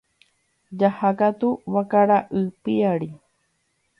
Jahákatu 0.79 1.49
vakara'y 1.73 2.43
piári. 2.63 3.09